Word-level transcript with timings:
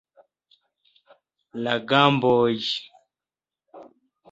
La 1.67 1.75
gamboj. 1.91 2.51